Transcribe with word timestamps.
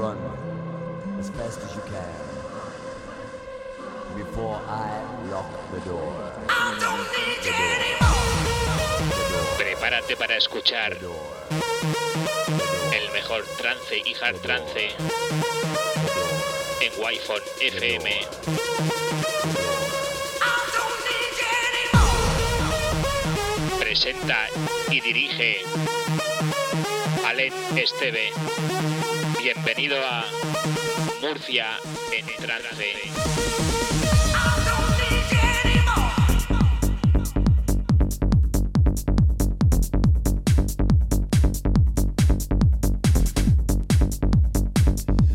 run 0.00 0.18
as 1.18 1.28
fast 1.36 1.60
as 1.60 1.74
you 1.76 1.82
can 1.92 2.16
before 4.16 4.56
I 4.66 4.88
lock 5.30 5.50
the 5.72 5.80
door. 5.80 6.12
Prepárate 9.58 10.16
para 10.16 10.36
escuchar 10.36 10.94
The 10.94 11.00
door. 11.04 11.36
el 12.94 13.12
mejor 13.12 13.44
trance 13.58 13.98
y 13.98 14.14
hard 14.14 14.40
trance 14.40 14.88
en 16.80 16.92
Wi-Fi 16.98 17.66
FM. 17.66 18.08
Presenta 23.78 24.48
y 24.90 25.00
dirige 25.02 25.62
Alen 27.26 27.52
Esteve. 27.76 28.32
Bienvenido 29.42 29.96
a 30.04 30.26
Murcia 31.22 31.66
en 32.12 32.26
trance. 32.44 32.92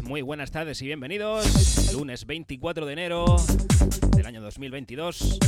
Muy 0.04 0.22
buenas 0.22 0.52
tardes 0.52 0.80
y 0.84 0.86
bienvenidos. 0.86 1.92
Lunes 1.94 2.28
24 2.28 2.86
de 2.86 2.94
enero 2.94 3.38
del 4.16 4.26
año 4.28 4.42
2022. 4.42 5.40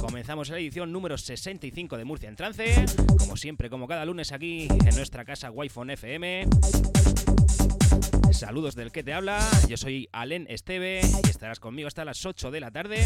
Comenzamos 0.00 0.48
la 0.48 0.58
edición 0.58 0.90
número 0.90 1.16
65 1.16 1.96
de 1.96 2.04
Murcia 2.04 2.28
en 2.28 2.34
Trance. 2.34 2.84
Como 3.16 3.36
siempre, 3.36 3.70
como 3.70 3.86
cada 3.86 4.04
lunes 4.04 4.32
aquí 4.32 4.66
en 4.68 4.96
nuestra 4.96 5.24
casa 5.24 5.52
Wi-Fi 5.52 5.92
FM. 5.92 6.46
Saludos 8.36 8.74
del 8.74 8.92
que 8.92 9.02
te 9.02 9.14
habla. 9.14 9.40
Yo 9.66 9.78
soy 9.78 10.10
Alen 10.12 10.46
Esteve 10.50 11.00
y 11.24 11.30
estarás 11.30 11.58
conmigo 11.58 11.88
hasta 11.88 12.04
las 12.04 12.26
8 12.26 12.50
de 12.50 12.60
la 12.60 12.70
tarde. 12.70 13.02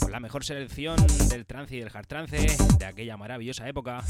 Con 0.00 0.10
la 0.10 0.18
mejor 0.18 0.44
selección 0.44 0.96
del 1.28 1.46
trance 1.46 1.76
y 1.76 1.78
del 1.78 1.90
hard 1.94 2.06
trance 2.08 2.36
de 2.78 2.84
aquella 2.84 3.16
maravillosa 3.16 3.68
época. 3.68 4.02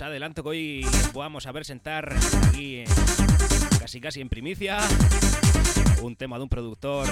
Adelanto 0.00 0.44
que 0.44 0.48
hoy 0.48 0.86
vamos 1.12 1.46
a 1.46 1.52
presentar 1.52 2.14
aquí 2.46 2.84
casi 3.80 4.00
casi 4.00 4.20
en 4.20 4.28
primicia 4.28 4.78
un 6.02 6.14
tema 6.14 6.36
de 6.36 6.44
un 6.44 6.48
productor 6.48 7.08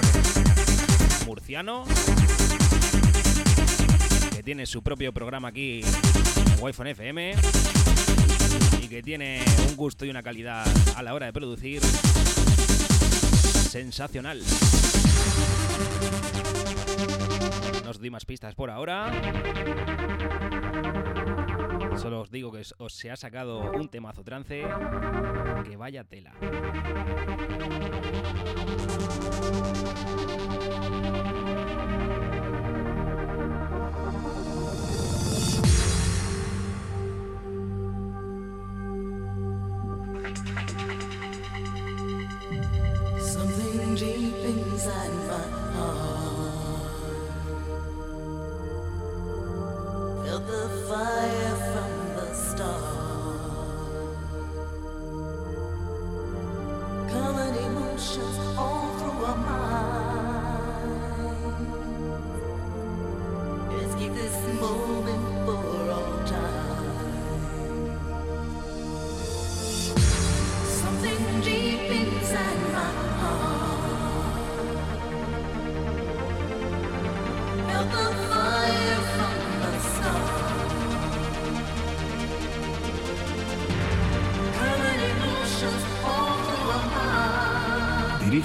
murciano 1.27 1.85
que 4.31 4.43
tiene 4.43 4.67
su 4.67 4.83
propio 4.83 5.13
programa 5.13 5.49
aquí 5.49 5.81
en 5.83 6.63
Wi-Fi 6.63 6.91
FM 6.91 7.35
y 8.83 8.89
que 8.89 9.03
tiene 9.03 9.43
un 9.69 9.75
gusto 9.75 10.05
y 10.05 10.11
una 10.11 10.23
calidad 10.23 10.65
a 10.95 11.03
la 11.03 11.15
hora 11.15 11.27
de 11.27 11.33
producir 11.33 11.83
sensacional. 13.71 14.43
No 17.83 17.91
os 17.91 17.99
doy 17.99 18.11
más 18.11 18.25
pistas 18.25 18.55
por 18.55 18.71
ahora. 18.71 19.11
Solo 21.97 22.21
os 22.21 22.31
digo 22.31 22.53
que 22.53 22.61
os, 22.61 22.93
se 22.93 23.11
ha 23.11 23.17
sacado 23.17 23.73
un 23.73 23.89
temazo 23.89 24.23
trance 24.23 24.63
que 25.65 25.77
vaya 25.77 26.05
tela. 26.05 26.33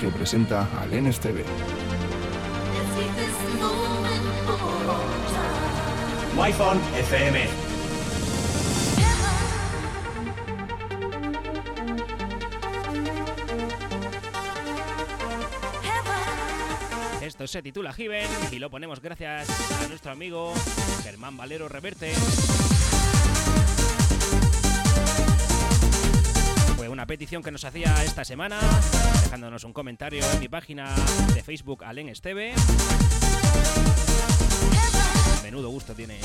Dirige 0.01 0.07
y 0.07 0.17
presenta 0.17 0.67
all 0.81 0.89
time. 1.19 1.43
Wi-Fi 6.35 6.99
FM. 6.99 7.47
Esto 17.21 17.47
se 17.47 17.61
titula 17.61 17.93
Given 17.93 18.27
y 18.51 18.59
lo 18.59 18.69
ponemos 18.69 19.01
gracias 19.01 19.49
a 19.83 19.87
nuestro 19.87 20.11
amigo 20.11 20.53
Germán 21.03 21.37
Valero 21.37 21.69
Reverte. 21.69 22.13
Una 27.01 27.07
petición 27.07 27.41
que 27.41 27.49
nos 27.49 27.65
hacía 27.65 27.95
esta 28.03 28.23
semana, 28.23 28.59
dejándonos 29.23 29.63
un 29.63 29.73
comentario 29.73 30.23
en 30.33 30.39
mi 30.39 30.47
página 30.47 30.93
de 31.33 31.41
Facebook 31.41 31.83
Alen 31.83 32.09
Esteve. 32.09 32.53
Menudo 35.41 35.69
gusto 35.69 35.95
tiene. 35.95 36.19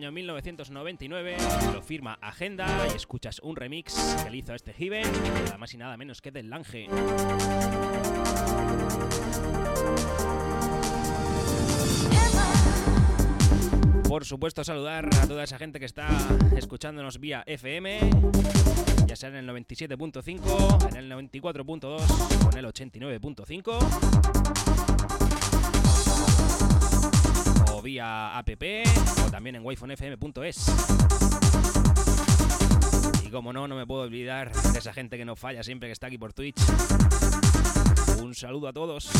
Año 0.00 0.12
1999, 0.12 1.36
lo 1.74 1.82
firma 1.82 2.14
Agenda 2.22 2.86
y 2.90 2.96
escuchas 2.96 3.38
un 3.40 3.54
remix 3.54 3.94
que 4.24 4.30
le 4.30 4.38
hizo 4.38 4.54
este 4.54 4.72
Given, 4.72 5.06
nada 5.44 5.58
más 5.58 5.74
y 5.74 5.76
nada 5.76 5.98
menos 5.98 6.22
que 6.22 6.30
del 6.30 6.48
Lange. 6.48 6.88
Por 14.08 14.24
supuesto, 14.24 14.64
saludar 14.64 15.10
a 15.20 15.26
toda 15.26 15.44
esa 15.44 15.58
gente 15.58 15.78
que 15.78 15.84
está 15.84 16.08
escuchándonos 16.56 17.20
vía 17.20 17.44
FM, 17.46 18.00
ya 19.06 19.16
sea 19.16 19.28
en 19.28 19.36
el 19.36 19.46
97.5, 19.50 20.88
en 20.88 20.96
el 20.96 21.12
94.2 21.12 22.46
o 22.46 22.52
en 22.52 22.58
el 22.58 22.64
89.5. 22.64 25.29
vía 27.82 28.36
app 28.38 28.48
o 29.26 29.30
también 29.30 29.56
en 29.56 29.64
wifonfm.es. 29.64 30.66
Y 33.24 33.30
como 33.30 33.52
no, 33.52 33.68
no 33.68 33.76
me 33.76 33.86
puedo 33.86 34.02
olvidar 34.02 34.52
de 34.52 34.78
esa 34.78 34.92
gente 34.92 35.16
que 35.16 35.24
no 35.24 35.36
falla 35.36 35.62
siempre 35.62 35.88
que 35.88 35.92
está 35.92 36.06
aquí 36.08 36.18
por 36.18 36.32
Twitch. 36.32 36.60
Un 38.22 38.34
saludo 38.34 38.68
a 38.68 38.72
todos. 38.72 39.10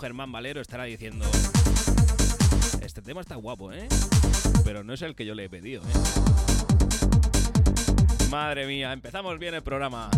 Germán 0.00 0.32
Valero 0.32 0.62
estará 0.62 0.84
diciendo... 0.84 1.26
Este 2.80 3.02
tema 3.02 3.20
está 3.20 3.34
guapo, 3.34 3.70
¿eh? 3.70 3.86
Pero 4.64 4.82
no 4.82 4.94
es 4.94 5.02
el 5.02 5.14
que 5.14 5.26
yo 5.26 5.34
le 5.34 5.44
he 5.44 5.50
pedido, 5.50 5.82
¿eh? 5.82 5.92
Madre 8.30 8.66
mía, 8.66 8.94
empezamos 8.94 9.38
bien 9.38 9.54
el 9.54 9.62
programa. 9.62 10.08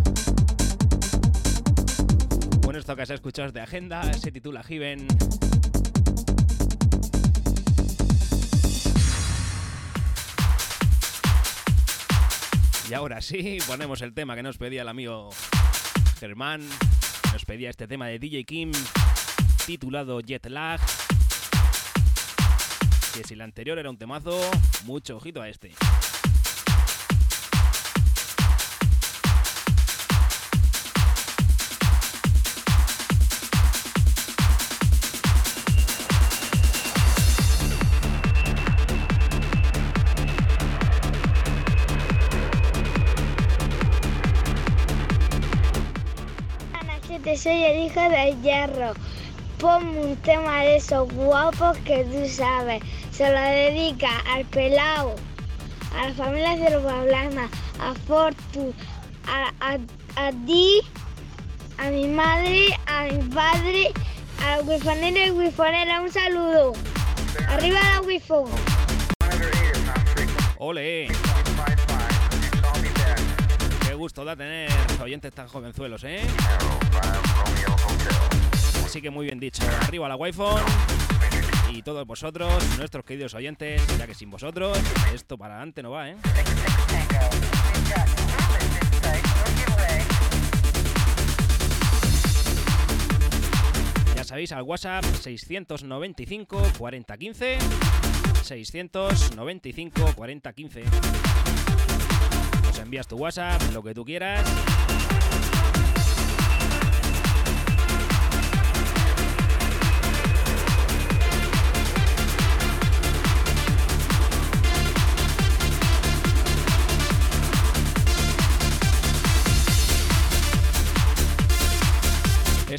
Bueno, 2.61 2.79
esto 2.79 2.95
que 2.95 3.03
has 3.03 3.11
escuchado 3.11 3.51
de 3.51 3.61
agenda 3.61 4.13
se 4.15 4.31
titula 4.31 4.63
Given. 4.63 5.09
Y 12.89 12.95
ahora 12.95 13.21
sí, 13.21 13.59
ponemos 13.67 14.01
el 14.03 14.15
tema 14.15 14.37
que 14.37 14.45
nos 14.45 14.59
pedía 14.59 14.83
el 14.83 14.89
amigo 14.89 15.31
Germán. 16.21 16.63
Nos 17.33 17.45
pedía 17.45 17.71
este 17.71 17.89
tema 17.89 18.07
de 18.07 18.19
DJ 18.19 18.45
Kim 18.45 18.71
titulado 19.67 20.21
Jet 20.21 20.47
Lag. 20.47 20.81
Que 23.15 23.25
si 23.25 23.35
el 23.35 23.41
anterior 23.41 23.79
era 23.79 23.91
un 23.91 23.97
temazo, 23.97 24.39
mucho 24.85 25.17
ojito 25.17 25.43
a 25.43 25.49
este. 25.49 25.75
soy 47.37 47.65
el 47.65 47.87
hijo 47.87 48.01
del 48.01 48.41
hierro 48.43 48.93
ponme 49.63 49.97
un 50.01 50.17
tema 50.17 50.63
de 50.63 50.77
esos 50.77 51.09
guapos 51.15 51.79
que 51.79 52.05
tú 52.05 52.29
sabes. 52.29 52.83
Se 53.13 53.31
lo 53.31 53.41
dedica 53.41 54.11
al 54.29 54.45
pelao, 54.47 55.15
a 55.97 56.09
la 56.09 56.15
familia 56.15 56.57
Cervablana, 56.57 57.49
a 57.79 57.95
Fortu, 58.07 58.75
a, 59.29 59.53
a, 59.61 59.79
a 60.17 60.33
ti, 60.47 60.81
a 61.79 61.91
mi 61.91 62.09
madre, 62.09 62.77
a 62.87 63.05
mi 63.05 63.23
padre, 63.29 63.93
a 64.45 64.57
la 64.57 64.63
wifonera 64.65 65.27
y 65.27 65.31
wifonera. 65.31 66.01
Un 66.01 66.11
saludo. 66.11 66.73
Arriba 67.49 67.79
la 67.81 68.01
wifon. 68.01 68.51
¡Ole! 70.59 71.07
Qué 73.87 73.95
gusto 73.95 74.25
da 74.25 74.35
tener 74.35 74.69
oyentes 75.01 75.33
tan 75.33 75.47
jovenzuelos, 75.47 76.03
¿eh? 76.03 76.21
Así 78.93 79.01
que 79.01 79.09
muy 79.09 79.25
bien 79.25 79.41
dicho. 79.41 79.63
Arriba 79.81 80.07
la 80.07 80.17
wi 80.17 80.33
Y 81.71 81.81
todos 81.81 82.07
vosotros, 82.07 82.53
nuestros 82.77 83.07
queridos 83.07 83.33
oyentes, 83.33 83.81
ya 83.97 84.07
que 84.07 84.13
sin 84.13 84.29
vosotros, 84.29 84.79
esto 85.15 85.39
para 85.39 85.55
adelante 85.55 85.83
no 85.83 85.93
va, 85.93 86.11
¿eh? 86.11 86.17
Ya 94.15 94.25
sabéis, 94.25 94.53
al 94.53 94.63
WhatsApp 94.65 95.07
695 95.07 96.63
4015 96.77 97.59
695 98.43 100.13
4015 100.15 100.85
Nos 102.63 102.79
envías 102.79 103.09
tu 103.09 103.17
WhatsApp, 103.17 103.59
lo 103.73 103.83
que 103.83 103.95
tú 103.95 104.05
quieras 104.05 104.45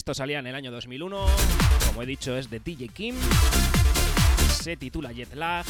Esto 0.03 0.13
salía 0.13 0.39
en 0.39 0.48
el 0.48 0.53
año 0.53 0.69
2001, 0.69 1.25
como 1.88 2.03
he 2.03 2.05
dicho 2.05 2.36
es 2.36 2.50
de 2.50 2.60
DJ 2.60 2.89
Kim, 2.89 3.15
se 4.50 4.75
titula 4.75 5.13
Jet 5.13 5.33
Lag. 5.33 5.65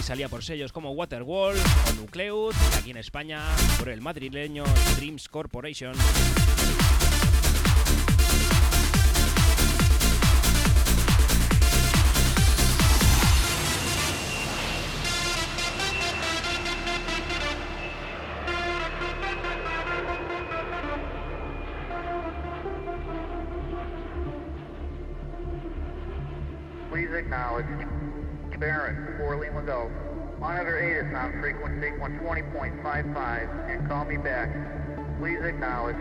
salía 0.00 0.28
por 0.28 0.44
sellos 0.44 0.70
como 0.70 0.92
Waterwall 0.92 1.56
o 1.56 1.92
Nucleus, 1.94 2.54
aquí 2.78 2.90
en 2.90 2.98
España 2.98 3.42
por 3.78 3.88
el 3.88 4.00
madrileño 4.00 4.62
Dreams 4.96 5.28
Corporation. 5.28 5.94
Barrett, 28.64 28.96
4 29.18 29.36
Lima 29.36 29.60
Go. 29.60 29.90
Monitor 30.40 30.80
8 30.80 31.06
is 31.06 31.14
on 31.14 31.38
frequency 31.38 31.90
120.55 32.00 33.68
and 33.68 33.86
call 33.86 34.06
me 34.06 34.16
back. 34.16 34.48
Please 35.18 35.38
acknowledge 35.44 36.00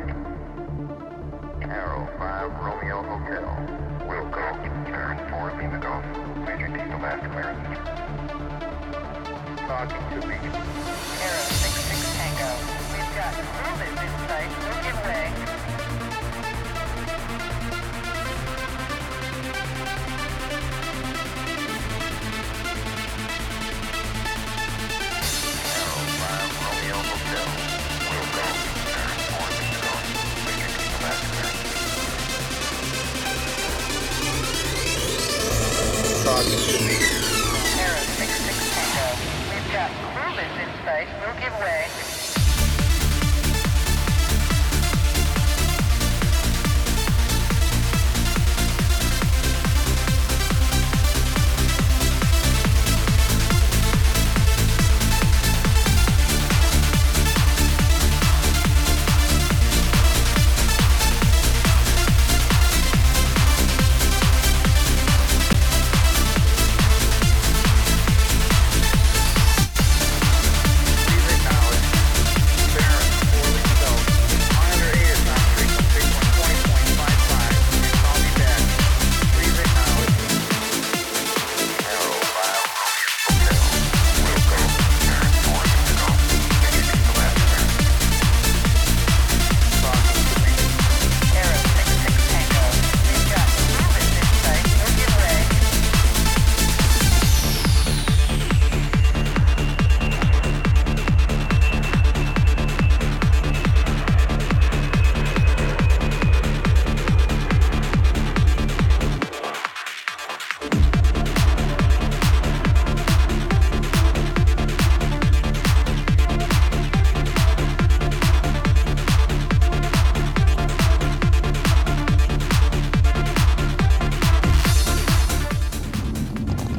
Arrow 1.67 2.07
5 2.17 2.51
Romeo 2.63 3.03
Hotel. 3.03 3.43
Will 4.07 4.23
go. 4.31 4.47
Barrett, 4.87 5.19
4 5.29 5.59
Lima 5.59 5.77
Go. 5.77 5.99
Major 6.47 6.71
Diesel 6.71 6.99
Master 7.03 7.27
American. 7.27 7.75
Talking 9.67 10.21
to 10.21 10.25
me. 10.25 10.35
Arrow 11.19 11.51
66 11.51 12.15
Tango. 12.15 12.47
We've 12.95 13.11
got 13.11 13.35
movement 13.59 13.91
in 13.91 14.11
sight. 14.23 14.47
Don't 14.63 14.79
give 14.87 15.03
way. 15.03 15.62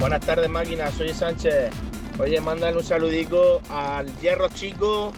Buenas 0.04 0.20
tardes, 0.20 0.50
máquina. 0.50 0.90
Soy 0.90 1.14
Sánchez. 1.14 1.70
Oye, 2.18 2.38
mándale 2.38 2.76
un 2.76 2.84
saludico 2.84 3.62
al 3.70 4.14
hierro 4.20 4.50
chico, 4.50 5.14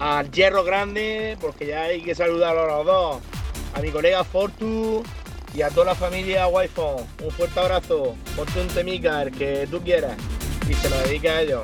al 0.00 0.32
hierro 0.32 0.64
grande, 0.64 1.38
porque 1.40 1.66
ya 1.66 1.82
hay 1.82 2.02
que 2.02 2.12
saludar 2.12 2.58
a 2.58 2.66
los 2.66 2.86
dos. 2.86 3.22
A 3.72 3.80
mi 3.80 3.92
colega 3.92 4.24
Fortu 4.24 5.04
y 5.54 5.62
a 5.62 5.70
toda 5.70 5.86
la 5.86 5.94
familia 5.94 6.48
Wi-Fi. 6.48 7.24
Un 7.24 7.30
fuerte 7.30 7.60
abrazo. 7.60 8.16
Ponte 8.34 8.60
un 8.60 8.66
temica, 8.66 9.22
el 9.22 9.30
que 9.30 9.68
tú 9.70 9.80
quieras. 9.80 10.16
Y 10.68 10.74
se 10.74 10.90
lo 10.90 10.98
dedica 10.98 11.30
a 11.30 11.42
ellos. 11.42 11.62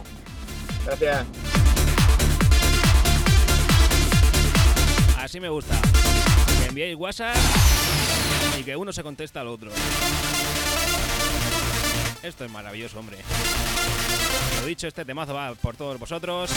Gracias. 0.87 1.27
Así 5.19 5.41
me 5.41 5.49
gusta. 5.49 5.75
Que 6.61 6.69
enviéis 6.69 6.95
WhatsApp 6.95 7.35
y 8.57 8.63
que 8.63 8.77
uno 8.77 8.93
se 8.93 9.03
contesta 9.03 9.41
al 9.41 9.49
otro. 9.49 9.73
Esto 12.23 12.45
es 12.45 12.51
maravilloso, 12.51 12.99
hombre. 12.99 13.19
Lo 14.61 14.67
dicho, 14.67 14.87
este 14.87 15.05
temazo 15.05 15.33
va 15.35 15.55
por 15.55 15.77
todos 15.77 15.99
vosotros. 15.99 16.51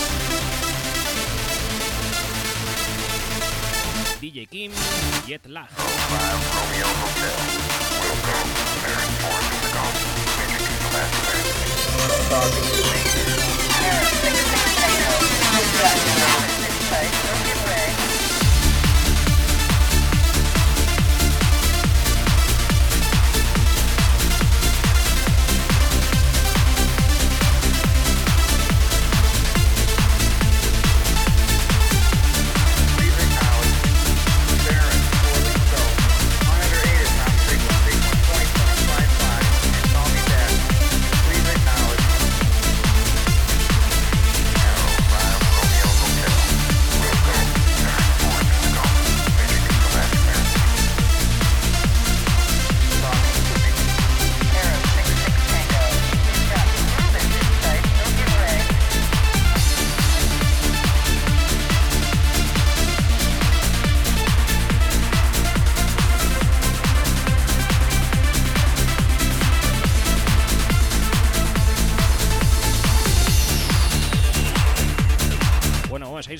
DJ 4.19 4.47
Kim, 4.47 4.71
Jet 5.25 5.45
Lag. 5.47 5.69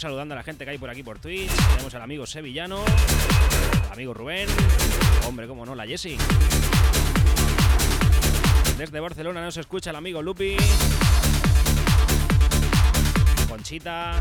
Saludando 0.03 0.33
a 0.33 0.37
la 0.37 0.43
gente 0.43 0.65
que 0.65 0.71
hay 0.71 0.77
por 0.77 0.89
aquí 0.89 1.01
por 1.01 1.17
Twitch. 1.17 1.49
Tenemos 1.49 1.95
al 1.95 2.01
amigo 2.01 2.25
Sevillano, 2.25 2.83
al 3.85 3.93
amigo 3.93 4.13
Rubén, 4.13 4.49
hombre, 5.25 5.47
cómo 5.47 5.65
no, 5.65 5.75
la 5.75 5.85
Jessie. 5.85 6.17
Desde 8.77 8.99
Barcelona 8.99 9.41
nos 9.41 9.55
escucha 9.55 9.91
el 9.91 9.95
amigo 9.95 10.21
Lupi, 10.21 10.57
Conchita. 13.47 14.19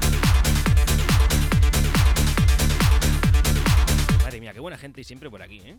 Madre 4.23 4.41
mía, 4.41 4.53
qué 4.53 4.61
buena 4.61 4.79
gente 4.79 5.01
y 5.01 5.05
siempre 5.05 5.29
por 5.29 5.43
aquí, 5.43 5.63
¿eh? 5.65 5.77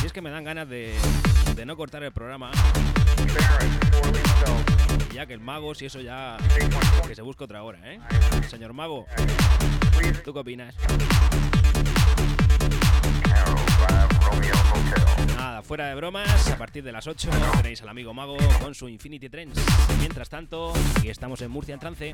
Si 0.00 0.06
es 0.06 0.12
que 0.12 0.20
me 0.20 0.28
dan 0.28 0.44
ganas 0.44 0.68
de 0.68 0.94
no 1.64 1.74
cortar 1.74 2.02
el 2.02 2.12
programa, 2.12 2.50
Ya 5.12 5.26
que 5.26 5.34
el 5.34 5.40
mago, 5.40 5.74
si 5.74 5.84
eso 5.86 6.00
ya 6.00 6.38
que 7.06 7.14
se 7.14 7.20
busque 7.22 7.44
otra 7.44 7.62
hora, 7.62 7.78
¿eh? 7.84 8.00
Señor 8.48 8.72
mago, 8.72 9.06
¿tú 10.24 10.32
qué 10.32 10.38
opinas? 10.38 10.74
Nada, 15.36 15.62
fuera 15.62 15.88
de 15.88 15.94
bromas, 15.94 16.48
a 16.48 16.56
partir 16.56 16.82
de 16.82 16.92
las 16.92 17.06
8 17.06 17.28
tenéis 17.56 17.82
al 17.82 17.90
amigo 17.90 18.14
mago 18.14 18.38
con 18.60 18.74
su 18.74 18.88
Infinity 18.88 19.28
Trends. 19.28 19.60
Mientras 19.98 20.30
tanto, 20.30 20.72
aquí 20.96 21.10
estamos 21.10 21.42
en 21.42 21.50
Murcia 21.50 21.74
en 21.74 21.80
trance. 21.80 22.12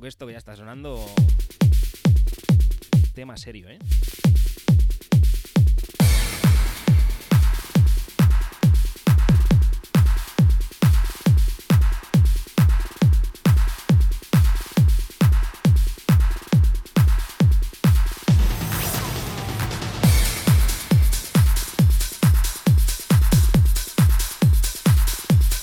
Que 0.00 0.08
esto 0.08 0.26
que 0.26 0.32
ya 0.32 0.38
está 0.38 0.56
sonando. 0.56 1.04
Tema 3.14 3.36
serio, 3.36 3.68
¿eh? 3.68 3.78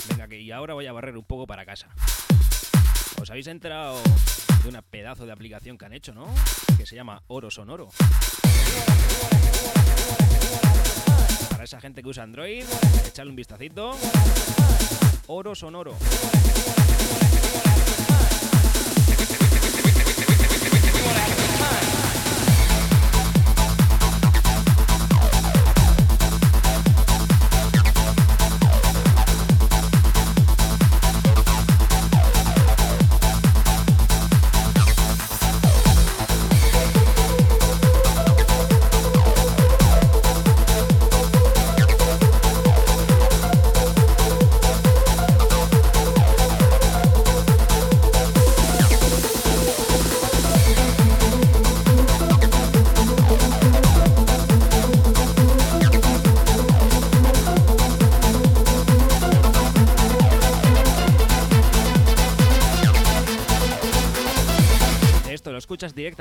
Venga, 0.10 0.28
que 0.28 0.54
ahora 0.54 0.74
voy 0.76 0.86
a 0.86 0.94
barrer 0.94 1.18
un 1.18 1.24
poco 1.24 1.48
para 1.48 1.66
casa. 1.66 1.90
¿Os 3.22 3.30
habéis 3.30 3.48
enterado 3.48 4.02
de 4.64 4.70
una 4.70 4.82
pedazo 4.82 5.26
de 5.26 5.32
aplicación 5.32 5.78
que 5.78 5.86
han 5.86 5.94
hecho, 5.94 6.14
no? 6.14 6.28
Que 6.78 6.86
se 6.86 6.96
llama 6.96 7.22
Oro 7.28 7.52
Sonoro. 7.52 7.90
Para 11.50 11.64
esa 11.64 11.82
gente 11.82 12.02
que 12.02 12.10
usa 12.10 12.24
Android, 12.24 12.64
echarle 13.06 13.32
un 13.32 13.36
vistacito. 13.36 13.92
Oro 15.28 15.54
Sonoro. 15.54 15.98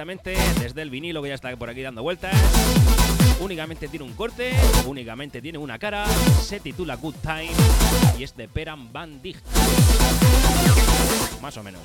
Desde 0.09 0.81
el 0.81 0.89
vinilo 0.89 1.23
que 1.23 1.29
ya 1.29 1.35
está 1.35 1.55
por 1.55 1.69
aquí 1.69 1.83
dando 1.83 2.03
vueltas. 2.03 2.35
Únicamente 3.41 3.89
tiene 3.89 4.07
un 4.07 4.15
corte, 4.15 4.55
únicamente 4.87 5.43
tiene 5.43 5.59
una 5.59 5.79
cara, 5.79 6.07
se 6.43 6.61
titula 6.61 6.97
Good 6.97 7.17
Time 7.17 7.51
y 8.19 8.23
es 8.23 8.35
de 8.35 8.49
Peran 8.49 8.91
Van 8.91 9.21
Dijk. 9.21 9.37
Más 11.43 11.57
o 11.59 11.63
menos. 11.63 11.83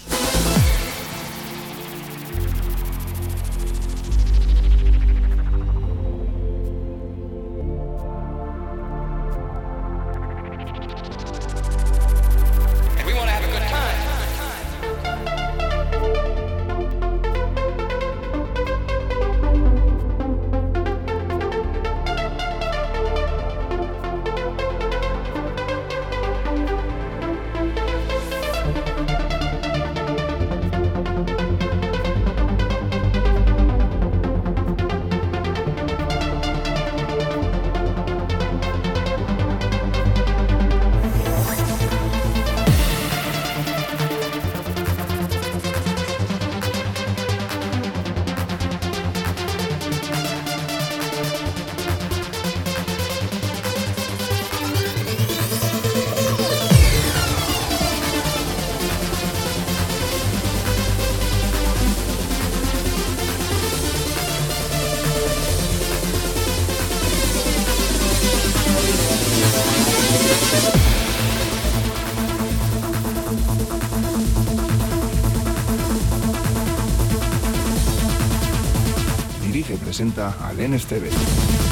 Presenta 80.56 80.96
al 80.96 81.63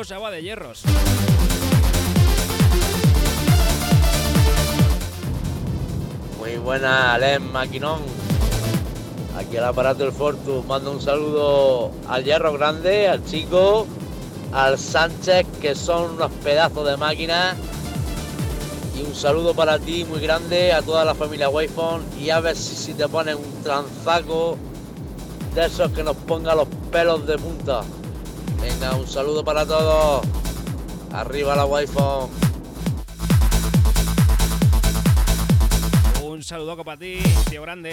cosa 0.00 0.18
va 0.18 0.30
de 0.30 0.40
hierros. 0.40 0.80
Muy 6.38 6.56
buena, 6.56 7.12
Alen 7.12 7.52
Maquinón. 7.52 8.00
Aquí 9.36 9.58
el 9.58 9.64
aparato 9.64 10.04
del 10.04 10.12
Fortu. 10.12 10.62
Mando 10.62 10.92
un 10.92 11.02
saludo 11.02 11.92
al 12.08 12.24
Hierro 12.24 12.54
Grande, 12.54 13.08
al 13.08 13.22
Chico, 13.26 13.86
al 14.54 14.78
Sánchez, 14.78 15.46
que 15.60 15.74
son 15.74 16.12
unos 16.12 16.32
pedazos 16.42 16.88
de 16.88 16.96
máquinas. 16.96 17.58
Y 18.96 19.02
un 19.02 19.14
saludo 19.14 19.52
para 19.52 19.78
ti 19.78 20.06
muy 20.06 20.20
grande, 20.20 20.72
a 20.72 20.80
toda 20.80 21.04
la 21.04 21.14
familia 21.14 21.50
Wayphone. 21.50 22.04
Y 22.18 22.30
a 22.30 22.40
ver 22.40 22.56
si, 22.56 22.74
si 22.74 22.94
te 22.94 23.06
ponen 23.06 23.36
un 23.36 23.62
tranzaco 23.62 24.56
de 25.54 25.66
esos 25.66 25.92
que 25.92 26.02
nos 26.02 26.16
ponga 26.16 26.54
los 26.54 26.68
pelos 26.90 27.26
de 27.26 27.36
punta. 27.36 27.82
Un 28.82 29.06
saludo 29.06 29.44
para 29.44 29.66
todos. 29.66 30.26
Arriba 31.12 31.54
la 31.54 31.66
Wi-Fi. 31.66 31.98
Un 36.22 36.42
saludo 36.42 36.82
para 36.82 36.98
ti, 36.98 37.18
tío 37.50 37.62
grande. 37.62 37.92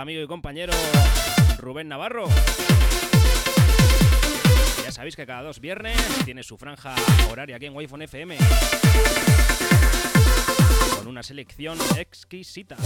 Amigo 0.00 0.22
y 0.22 0.26
compañero 0.26 0.72
Rubén 1.58 1.88
Navarro. 1.88 2.26
Ya 4.82 4.90
sabéis 4.90 5.14
que 5.14 5.26
cada 5.26 5.42
dos 5.42 5.60
viernes 5.60 5.96
tiene 6.24 6.42
su 6.42 6.56
franja 6.56 6.94
horaria 7.30 7.56
aquí 7.56 7.66
en 7.66 7.76
Wi-Fi 7.76 8.04
FM. 8.04 8.38
Con 10.96 11.08
una 11.08 11.22
selección 11.22 11.78
exquisita. 11.98 12.76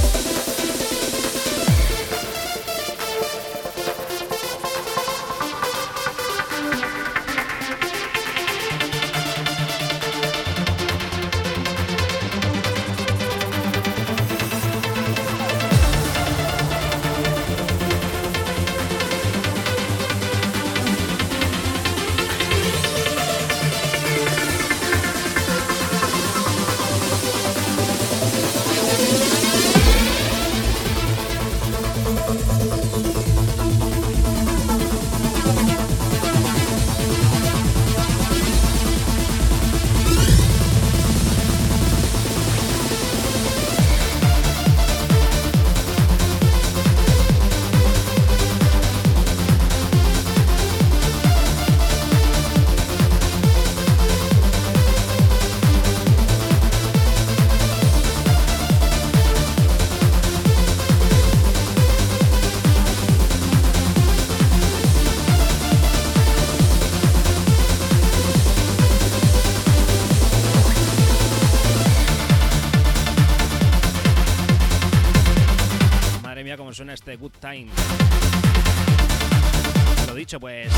Lo 80.07 80.14
dicho, 80.14 80.40
pues, 80.40 80.72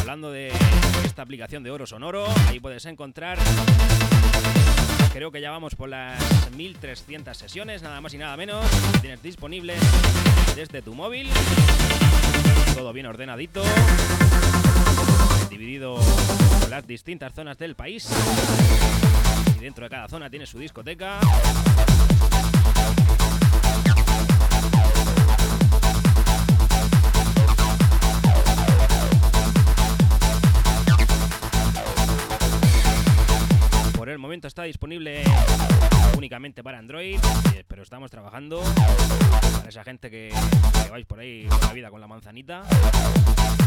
hablando 0.00 0.32
de 0.32 0.52
esta 1.04 1.22
aplicación 1.22 1.62
de 1.62 1.70
Oro 1.70 1.86
Sonoro, 1.86 2.26
ahí 2.48 2.58
puedes 2.58 2.84
encontrar. 2.86 3.38
Creo 5.12 5.30
que 5.30 5.40
ya 5.40 5.52
vamos 5.52 5.76
por 5.76 5.88
las 5.88 6.18
1300 6.56 7.36
sesiones, 7.36 7.82
nada 7.82 8.00
más 8.00 8.12
y 8.12 8.18
nada 8.18 8.36
menos. 8.36 8.66
Tienes 9.00 9.22
disponible 9.22 9.76
desde 10.56 10.82
tu 10.82 10.94
móvil. 10.94 11.30
Todo 12.74 12.92
bien 12.92 13.06
ordenadito. 13.06 13.62
Dividido 15.48 15.94
por 16.58 16.70
las 16.70 16.84
distintas 16.88 17.32
zonas 17.34 17.56
del 17.56 17.76
país. 17.76 18.08
Y 19.56 19.60
dentro 19.60 19.84
de 19.84 19.90
cada 19.90 20.08
zona 20.08 20.28
tiene 20.28 20.44
su 20.44 20.58
discoteca. 20.58 21.20
Momento 34.30 34.46
está 34.46 34.62
disponible 34.62 35.24
únicamente 36.16 36.62
para 36.62 36.78
Android, 36.78 37.18
eh, 37.52 37.64
pero 37.66 37.82
estamos 37.82 38.12
trabajando 38.12 38.62
para 39.56 39.68
esa 39.68 39.82
gente 39.82 40.08
que, 40.08 40.32
que 40.84 40.88
vais 40.88 41.04
por 41.04 41.18
ahí 41.18 41.48
por 41.48 41.60
la 41.64 41.72
vida 41.72 41.90
con 41.90 42.00
la 42.00 42.06
manzanita. 42.06 42.62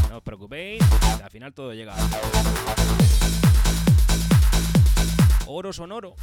No 0.09 0.17
os 0.17 0.23
preocupéis, 0.23 0.81
al 1.21 1.29
final 1.31 1.53
todo 1.53 1.73
llega. 1.73 1.93
Oro 5.47 5.73
sonoro. 5.73 6.15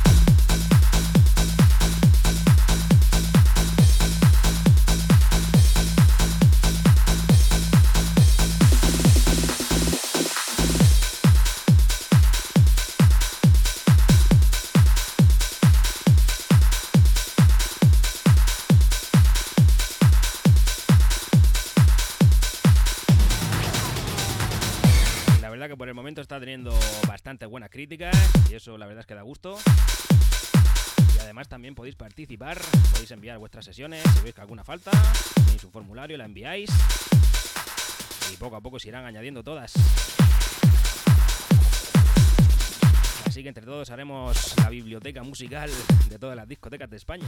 El 25.90 25.94
momento 25.94 26.20
está 26.20 26.38
teniendo 26.38 26.72
bastante 27.08 27.46
buenas 27.46 27.68
críticas 27.68 28.16
y 28.48 28.54
eso 28.54 28.78
la 28.78 28.86
verdad 28.86 29.00
es 29.00 29.06
que 29.06 29.14
da 29.16 29.22
gusto. 29.22 29.58
Y 31.16 31.18
además 31.18 31.48
también 31.48 31.74
podéis 31.74 31.96
participar, 31.96 32.60
podéis 32.92 33.10
enviar 33.10 33.38
vuestras 33.38 33.64
sesiones, 33.64 34.00
si 34.14 34.22
veis 34.22 34.32
que 34.32 34.40
alguna 34.40 34.62
falta, 34.62 34.92
tenéis 35.34 35.64
un 35.64 35.72
formulario, 35.72 36.16
la 36.16 36.26
enviáis 36.26 36.70
y 38.32 38.36
poco 38.36 38.54
a 38.54 38.60
poco 38.60 38.78
se 38.78 38.86
irán 38.86 39.04
añadiendo 39.04 39.42
todas. 39.42 39.72
Así 43.26 43.42
que 43.42 43.48
entre 43.48 43.64
todos 43.64 43.90
haremos 43.90 44.54
la 44.58 44.70
biblioteca 44.70 45.24
musical 45.24 45.70
de 46.08 46.18
todas 46.20 46.36
las 46.36 46.46
discotecas 46.46 46.88
de 46.88 46.98
España. 46.98 47.26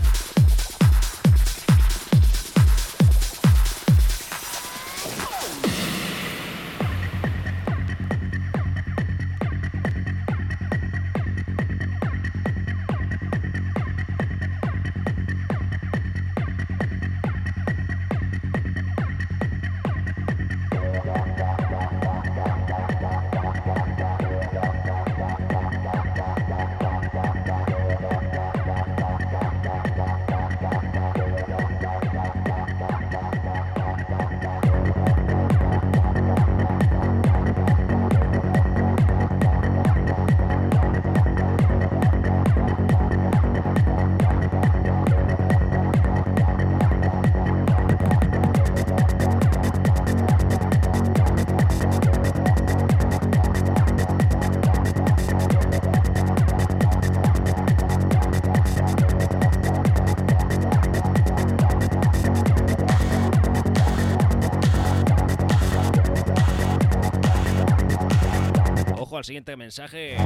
Al 69.23 69.27
siguiente 69.27 69.57
mensaje 69.57 70.17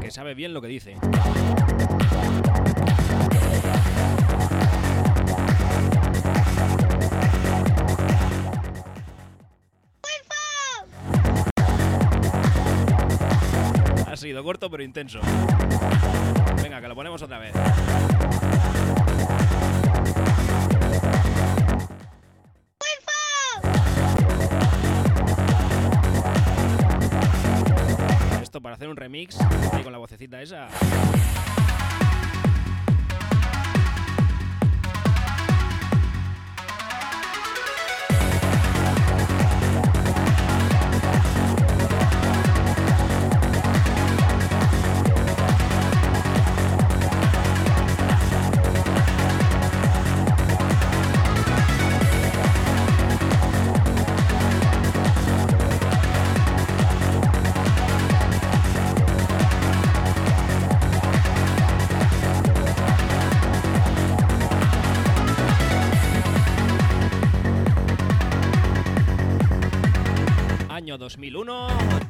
que 0.00 0.10
sabe 0.10 0.32
bien 0.32 0.54
lo 0.54 0.62
que 0.62 0.68
dice. 0.68 0.96
Ha 14.06 14.16
sido 14.16 14.42
corto 14.42 14.70
pero 14.70 14.82
intenso. 14.82 15.20
Venga, 16.62 16.80
que 16.80 16.88
lo 16.88 16.94
ponemos 16.94 17.20
otra 17.20 17.38
vez. 17.38 17.52
Para 28.60 28.74
hacer 28.74 28.88
un 28.88 28.96
remix 28.96 29.38
ahí 29.72 29.82
con 29.82 29.92
la 29.92 29.98
vocecita 29.98 30.40
esa. 30.40 30.68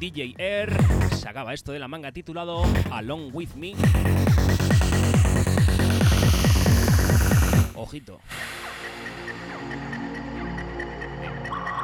DJ 0.09 0.35
Air 0.37 0.71
sacaba 1.11 1.53
esto 1.53 1.73
de 1.73 1.79
la 1.79 1.89
manga 1.89 2.13
titulado 2.13 2.63
Along 2.91 3.29
With 3.33 3.55
Me. 3.55 3.73
Ojito. 7.75 8.21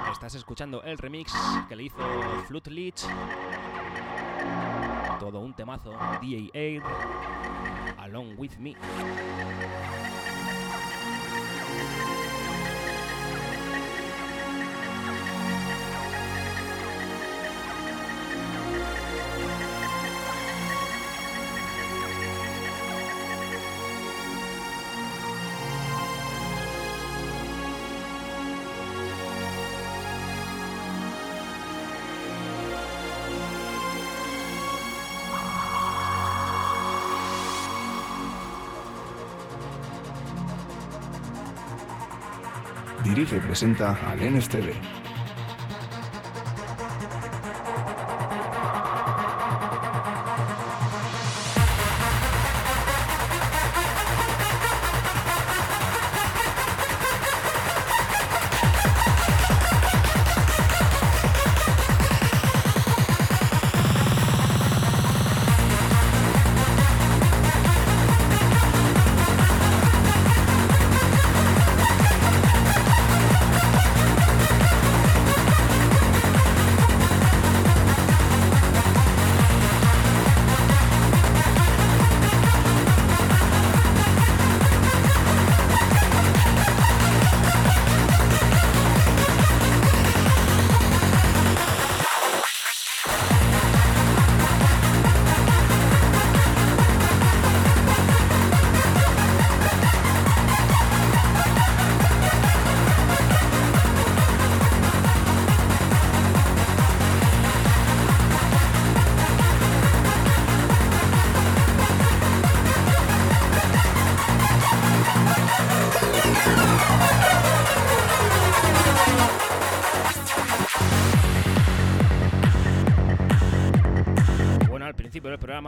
Estás 0.09 0.36
escuchando 0.36 0.81
el 0.83 0.97
remix 0.97 1.33
que 1.67 1.75
le 1.75 1.83
hizo 1.83 1.97
Flute. 2.47 2.93
Todo 5.19 5.41
un 5.41 5.53
temazo. 5.53 5.93
DJ 6.21 6.49
Air. 6.53 6.81
Along 7.97 8.36
With 8.38 8.55
Me. 8.57 8.73
Y 43.15 43.26
presenta 43.26 43.95
al 44.10 44.19
NSTV. 44.19 45.03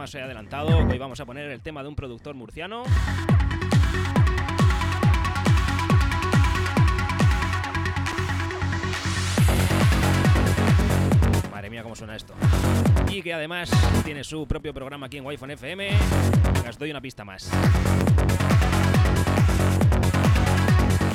Os 0.06 0.14
he 0.14 0.22
adelantado 0.22 0.86
hoy 0.88 0.98
vamos 0.98 1.18
a 1.18 1.26
poner 1.26 1.50
el 1.50 1.60
tema 1.60 1.82
de 1.82 1.88
un 1.88 1.96
productor 1.96 2.36
murciano. 2.36 2.84
Madre 11.50 11.70
mía, 11.70 11.82
cómo 11.82 11.96
suena 11.96 12.14
esto. 12.14 12.34
Y 13.08 13.20
que 13.20 13.34
además 13.34 13.68
tiene 14.04 14.22
su 14.22 14.46
propio 14.46 14.72
programa 14.72 15.06
aquí 15.06 15.16
en 15.16 15.26
Wi-Fi 15.26 15.52
FM. 15.54 15.90
Os 16.68 16.78
doy 16.78 16.92
una 16.92 17.00
pista 17.00 17.24
más. 17.24 17.50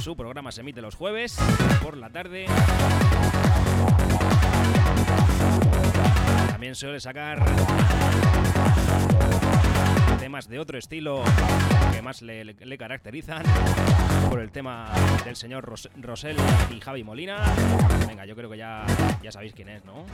Su 0.01 0.17
programa 0.17 0.51
se 0.51 0.59
emite 0.59 0.81
los 0.81 0.95
jueves 0.95 1.37
por 1.81 1.95
la 1.95 2.09
tarde. 2.09 2.45
También 6.49 6.75
suele 6.75 6.99
sacar 6.99 7.41
temas 10.31 10.47
de 10.47 10.59
otro 10.59 10.77
estilo 10.77 11.25
que 11.91 12.01
más 12.01 12.21
le, 12.21 12.45
le- 12.45 12.77
caracterizan 12.77 13.43
por 14.29 14.39
el 14.39 14.49
tema 14.49 14.89
del 15.25 15.35
señor 15.35 15.65
Ros- 15.65 15.89
Rosell 15.97 16.37
y 16.73 16.79
Javi 16.79 17.03
Molina. 17.03 17.37
Venga, 18.07 18.25
yo 18.25 18.33
creo 18.33 18.49
que 18.49 18.55
ya, 18.57 18.85
ya 19.21 19.29
sabéis 19.33 19.51
quién 19.53 19.67
es, 19.67 19.83
¿no? 19.83 20.05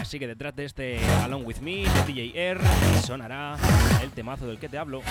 Así 0.00 0.18
que 0.18 0.26
detrás 0.26 0.56
de 0.56 0.64
este 0.64 0.98
Along 1.24 1.44
With 1.46 1.58
Me, 1.60 1.84
de 1.84 2.04
DJ 2.06 2.32
Air, 2.34 2.58
sonará 3.04 3.56
el 4.02 4.10
temazo 4.12 4.46
del 4.46 4.58
que 4.58 4.70
te 4.70 4.78
hablo. 4.78 5.02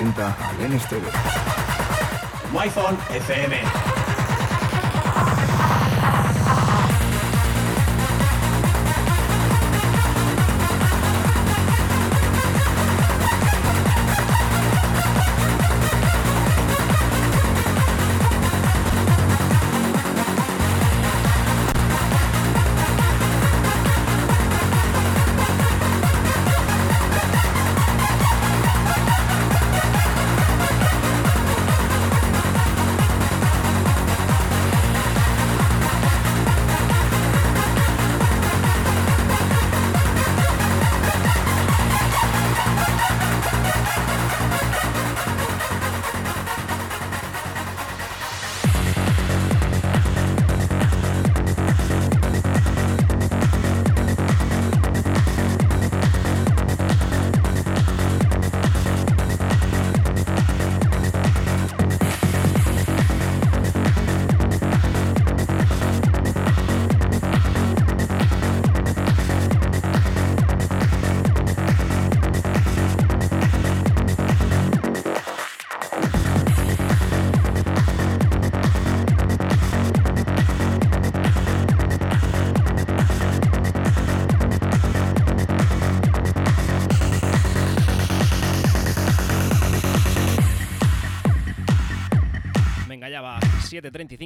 Presenta 0.00 0.34
al 0.48 0.70
NSTV. 0.70 1.02
Wi-Fi 2.54 3.18
FM. 3.18 3.99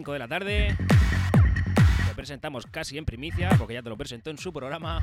7.35 0.04 0.12
de 0.12 0.18
la 0.18 0.28
tarde. 0.28 0.76
Lo 2.08 2.14
presentamos 2.14 2.66
casi 2.66 2.98
en 2.98 3.04
primicia, 3.04 3.50
porque 3.58 3.74
ya 3.74 3.82
te 3.82 3.88
lo 3.88 3.96
presentó 3.96 4.30
en 4.30 4.38
su 4.38 4.52
programa. 4.52 5.00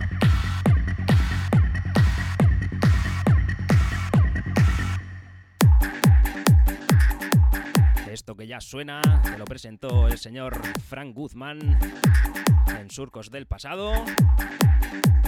Esto 8.09 8.35
que 8.35 8.45
ya 8.45 8.59
suena, 8.59 9.01
te 9.23 9.37
lo 9.37 9.45
presentó 9.45 10.07
el 10.07 10.17
señor 10.17 10.61
Frank 10.87 11.15
Guzmán 11.15 11.79
en 12.77 12.89
Surcos 12.89 13.31
del 13.31 13.47
Pasado. 13.47 13.93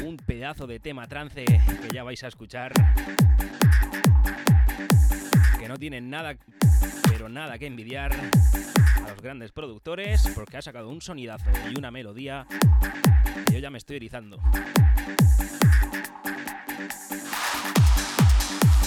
Un 0.04 0.18
pedazo 0.18 0.68
de 0.68 0.80
tema 0.80 1.08
trance 1.08 1.46
que 1.46 1.94
ya 1.94 2.04
vais 2.04 2.24
a 2.24 2.28
escuchar. 2.28 2.74
Que 5.64 5.70
no 5.70 5.80
tiene 5.80 6.02
nada, 6.02 6.36
pero 7.08 7.30
nada 7.30 7.58
que 7.58 7.68
envidiar 7.68 8.12
a 8.12 9.10
los 9.10 9.22
grandes 9.22 9.54
productores 9.54 10.22
porque 10.36 10.58
ha 10.58 10.62
sacado 10.62 10.90
un 10.90 11.00
sonidazo 11.00 11.50
y 11.72 11.80
una 11.80 11.90
melodía 11.90 12.46
que 13.46 13.54
yo 13.54 13.60
ya 13.60 13.70
me 13.70 13.78
estoy 13.78 13.96
erizando. 13.96 14.42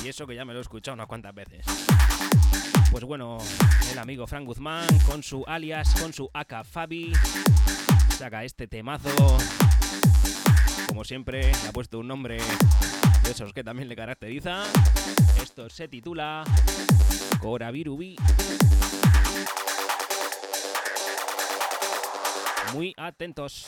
Y 0.05 0.09
eso 0.09 0.27
que 0.27 0.35
ya 0.35 0.45
me 0.45 0.53
lo 0.53 0.59
he 0.59 0.63
escuchado 0.63 0.97
unas 0.97 1.07
cuantas 1.07 1.35
veces. 1.35 1.65
Pues 2.91 3.05
bueno, 3.05 3.39
el 3.91 3.99
amigo 3.99 4.27
Frank 4.27 4.45
Guzmán 4.45 4.87
con 5.07 5.23
su 5.23 5.45
alias, 5.47 5.99
con 5.99 6.13
su 6.13 6.29
AK 6.35 6.63
Fabi, 6.63 7.15
saca 8.11 8.45
este 8.45 8.67
temazo. 8.67 9.09
Como 10.89 11.05
siempre, 11.05 11.41
le 11.41 11.69
ha 11.69 11.73
puesto 11.73 11.99
un 11.99 12.09
nombre 12.09 12.37
de 13.27 13.33
esos 13.33 13.53
que 13.53 13.65
también 13.65 13.89
le 13.89 13.97
caracteriza. 13.97 14.63
Esto 15.43 15.69
se 15.69 15.89
titula 15.89 16.45
Coravirubi. 17.41 18.17
Muy 22.73 22.95
atentos. 22.97 23.67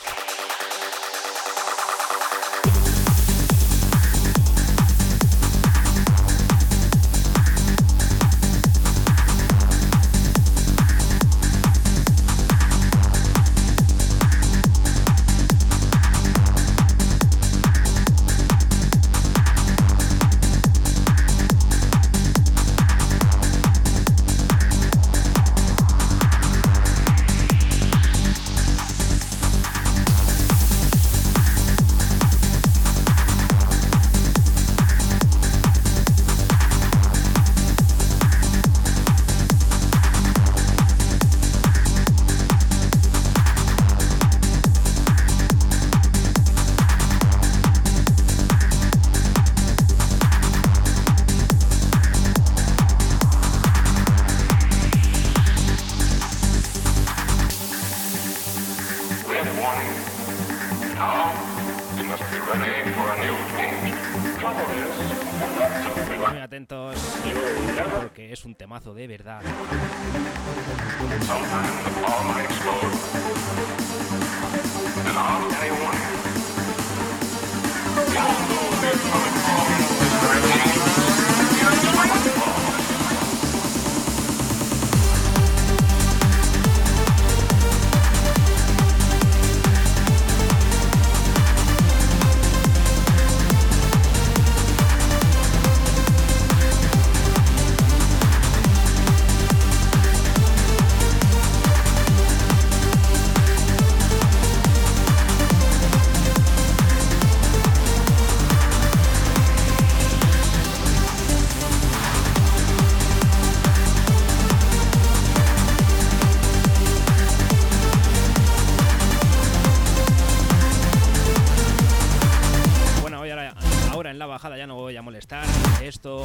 Ya 125.19 125.37
no 125.37 125.43
voy 125.43 125.43
a 125.43 125.45
molestar. 125.45 125.47
Esto 125.83 126.25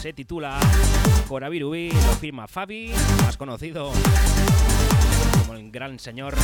se 0.00 0.12
titula 0.12 0.58
Coravirubi, 1.28 1.90
lo 1.90 2.12
firma 2.20 2.46
Fabi, 2.46 2.92
más 3.22 3.36
conocido 3.36 3.90
como 5.38 5.54
el 5.54 5.70
gran 5.70 5.98
señor 5.98 6.34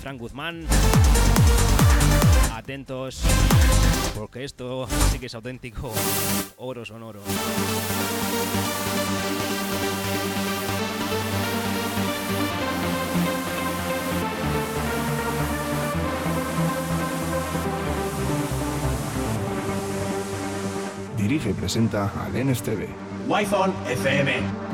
Frank 0.00 0.18
Guzmán. 0.18 0.66
Atentos, 2.52 3.22
porque 4.14 4.44
esto 4.44 4.86
sí 5.10 5.18
que 5.18 5.26
es 5.26 5.34
auténtico 5.34 5.92
oro 6.56 6.84
sonoro. 6.84 7.20
Dirige 21.24 21.48
y 21.48 21.54
presenta 21.54 22.12
al 22.22 22.34
NSTV. 22.34 22.86
Wi-Fi 23.26 23.92
FM. 23.92 24.73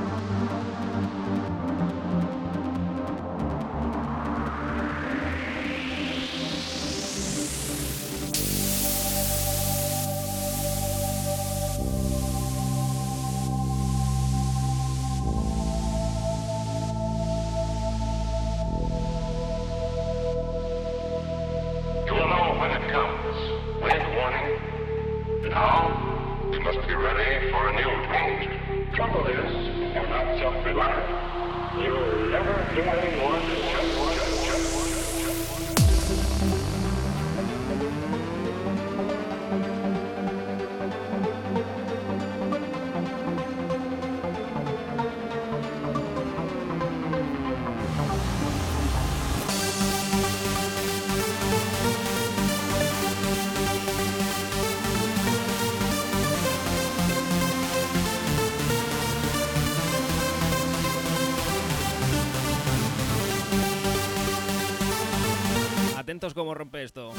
Atentos 66.21 66.35
como 66.35 66.53
rompe 66.53 66.83
esto. 66.83 67.13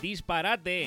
Disparate. 0.00 0.86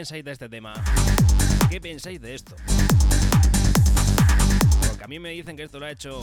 Pensáis 0.00 0.24
de 0.24 0.32
este 0.32 0.48
tema? 0.48 0.72
¿Qué 1.68 1.78
pensáis 1.78 2.18
de 2.22 2.34
esto? 2.34 2.56
Porque 4.88 5.04
a 5.04 5.06
mí 5.06 5.18
me 5.18 5.28
dicen 5.28 5.58
que 5.58 5.64
esto 5.64 5.78
lo 5.78 5.84
ha 5.84 5.90
hecho 5.90 6.22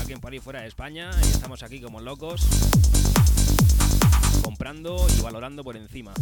alguien 0.00 0.20
por 0.20 0.34
ahí 0.34 0.38
fuera 0.38 0.60
de 0.60 0.68
España 0.68 1.10
y 1.24 1.28
estamos 1.28 1.62
aquí 1.62 1.80
como 1.80 1.98
locos 1.98 2.46
comprando 4.42 5.06
y 5.16 5.22
valorando 5.22 5.64
por 5.64 5.78
encima. 5.78 6.12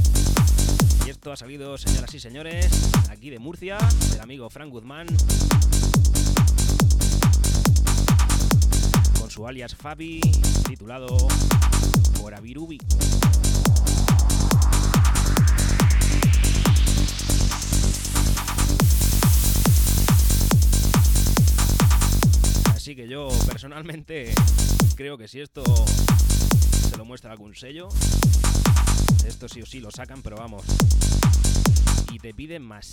Y 1.04 1.10
esto 1.10 1.32
ha 1.32 1.36
salido, 1.36 1.76
señoras 1.78 2.14
y 2.14 2.20
señores, 2.20 2.92
aquí 3.10 3.30
de 3.30 3.40
Murcia, 3.40 3.76
del 4.12 4.20
amigo 4.20 4.48
Frank 4.50 4.70
Guzmán, 4.70 5.08
alias 9.50 9.74
Fabi, 9.74 10.20
titulado 10.68 11.08
Boravirubi. 12.20 12.78
Así 22.76 22.94
que 22.94 23.08
yo 23.08 23.28
personalmente 23.48 24.32
creo 24.94 25.18
que 25.18 25.26
si 25.26 25.40
esto 25.40 25.64
se 26.88 26.96
lo 26.96 27.04
muestra 27.04 27.32
algún 27.32 27.56
sello, 27.56 27.88
esto 29.26 29.48
sí 29.48 29.62
o 29.62 29.66
sí 29.66 29.80
lo 29.80 29.90
sacan, 29.90 30.22
pero 30.22 30.36
vamos. 30.36 30.62
Y 32.12 32.20
te 32.20 32.32
piden 32.32 32.62
más. 32.62 32.92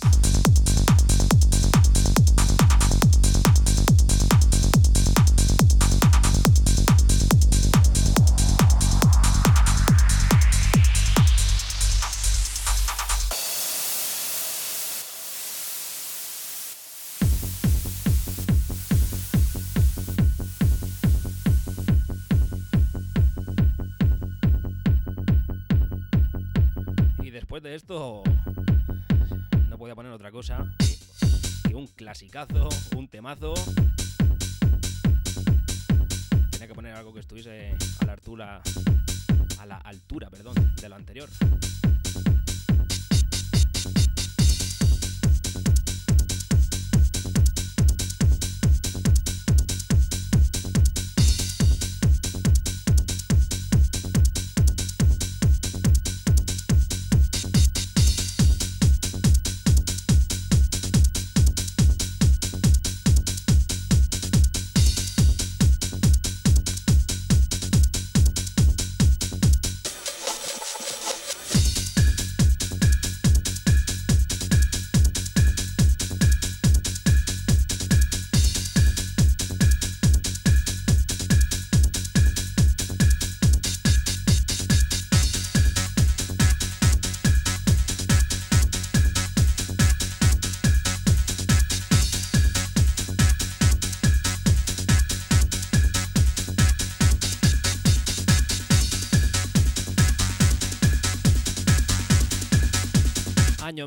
No 27.88 29.78
podía 29.78 29.94
poner 29.94 30.12
otra 30.12 30.30
cosa 30.30 30.74
que, 30.78 30.98
que 31.68 31.74
un 31.74 31.86
clasicazo, 31.86 32.68
un 32.94 33.08
temazo. 33.08 33.54
Tenía 36.50 36.68
que 36.68 36.74
poner 36.74 36.94
algo 36.94 37.14
que 37.14 37.20
estuviese 37.20 37.74
a 38.00 38.04
la 38.04 38.12
altura, 38.12 38.60
a 39.58 39.66
la 39.66 39.76
altura, 39.78 40.28
perdón, 40.28 40.54
de 40.76 40.88
lo 40.88 40.96
anterior. 40.96 41.30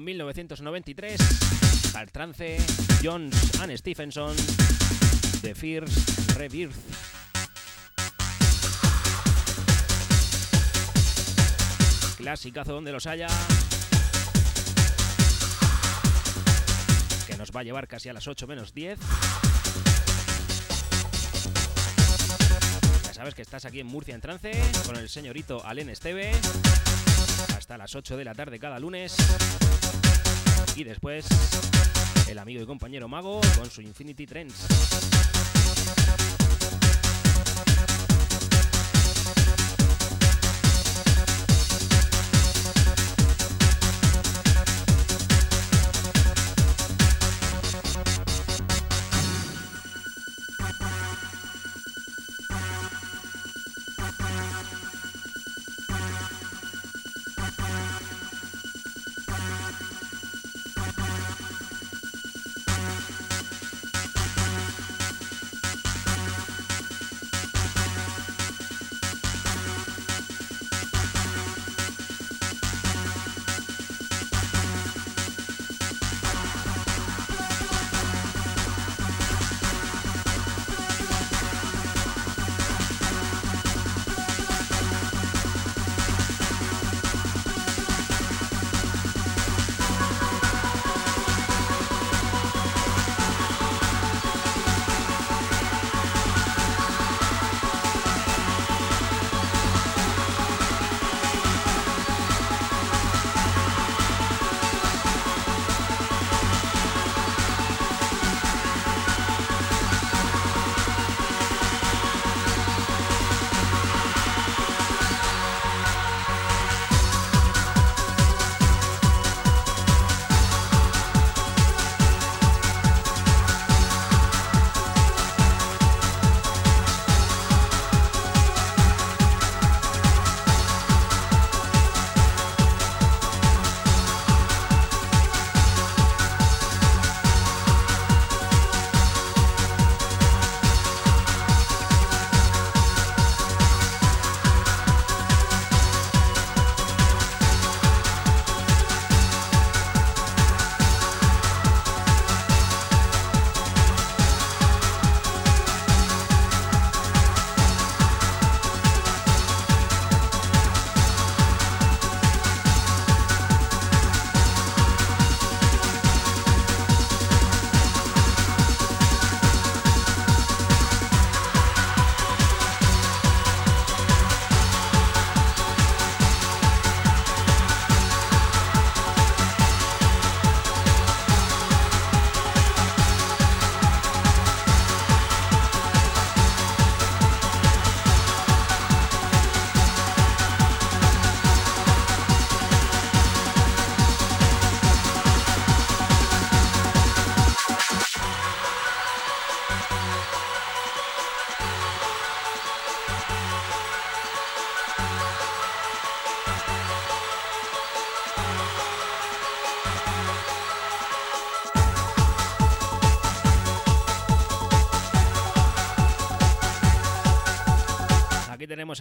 Año 0.02 0.06
1993, 0.08 1.94
al 1.94 2.12
trance, 2.12 2.58
Jones 3.04 3.62
and 3.62 3.78
Stephenson, 3.78 4.36
The 5.44 5.54
First 5.54 6.32
Rebirth. 6.38 6.74
Clasicazo 12.18 12.74
donde 12.74 12.92
los 12.92 13.06
haya. 13.06 13.28
Que 17.28 17.38
nos 17.38 17.52
va 17.52 17.60
a 17.60 17.64
llevar 17.64 17.88
casi 17.88 18.10
a 18.10 18.14
las 18.14 18.28
8 18.28 18.48
menos 18.48 18.74
10. 18.74 18.98
Ya 23.06 23.14
sabes 23.14 23.36
que 23.36 23.44
estás 23.44 23.66
aquí 23.66 23.80
en 23.80 23.86
Murcia 23.86 24.16
en 24.16 24.22
trance 24.22 24.52
con 24.88 24.96
el 24.96 25.10
señorito 25.10 25.64
Alen 25.64 25.90
Esteve. 25.92 26.32
Hasta 27.56 27.78
las 27.78 27.96
8 27.96 28.18
de 28.18 28.26
la 28.26 28.34
tarde 28.34 28.58
cada 28.58 28.80
lunes. 28.80 29.16
Y 30.76 30.84
después 30.84 31.26
el 32.28 32.40
amigo 32.40 32.64
y 32.64 32.66
compañero 32.66 33.08
Mago 33.08 33.42
con 33.58 33.70
su 33.70 33.82
Infinity 33.82 34.26
Trends. 34.26 35.21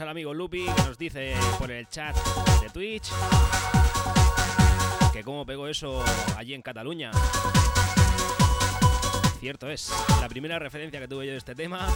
Al 0.01 0.09
amigo 0.09 0.32
Lupi 0.32 0.64
que 0.64 0.82
nos 0.84 0.96
dice 0.96 1.34
por 1.59 1.70
el 1.70 1.88
chat 1.88 2.16
de 2.61 2.70
Twitch 2.70 3.11
que 5.12 5.22
cómo 5.22 5.44
pegó 5.44 5.66
eso 5.68 6.03
allí 6.36 6.55
en 6.55 6.62
Cataluña. 6.62 7.11
Cierto 9.40 9.68
es, 9.68 9.92
la 10.20 10.28
primera 10.28 10.59
referencia 10.59 11.01
que 11.01 11.09
tuve 11.09 11.26
yo 11.26 11.32
de 11.32 11.38
este 11.38 11.55
tema 11.55 11.86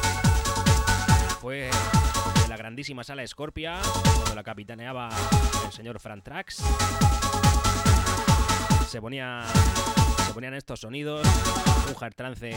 fue 1.40 1.70
en 2.44 2.50
la 2.50 2.56
grandísima 2.56 3.04
sala 3.04 3.26
Scorpia, 3.26 3.78
cuando 4.02 4.34
la 4.34 4.42
capitaneaba 4.42 5.08
el 5.64 5.72
señor 5.72 6.00
Fran 6.00 6.22
Trax. 6.22 6.62
Se 8.88 9.00
ponía 9.00 9.44
se 10.26 10.34
ponían 10.34 10.54
estos 10.54 10.80
sonidos, 10.80 11.26
un 11.88 12.04
hard 12.04 12.14
trance 12.14 12.54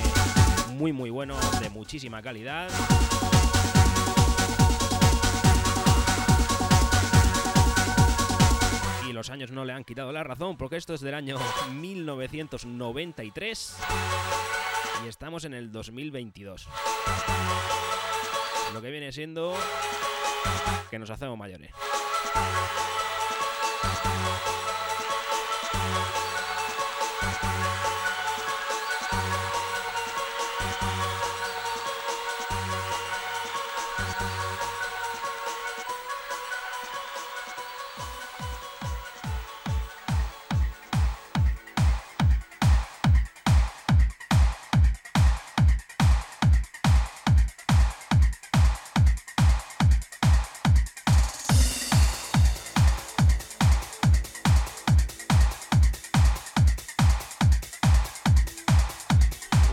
muy 0.70 0.91
muy 0.93 1.10
bueno, 1.10 1.36
de 1.62 1.70
muchísima 1.70 2.22
calidad. 2.22 2.70
Y 9.08 9.14
los 9.14 9.30
años 9.30 9.51
no 9.51 9.64
le 9.64 9.74
han 9.74 9.84
quitado 9.84 10.12
la 10.12 10.24
razón, 10.24 10.58
porque 10.58 10.78
esto 10.78 10.93
es 10.93 11.01
del 11.01 11.14
año 11.14 11.38
1993 11.72 13.78
y 15.05 15.08
estamos 15.08 15.45
en 15.45 15.53
el 15.53 15.72
2022. 15.72 16.68
Lo 18.74 18.82
que 18.82 18.91
viene 18.91 19.12
siendo 19.12 19.55
que 20.89 20.99
nos 20.99 21.10
hacemos 21.10 21.38
mayores. 21.38 21.72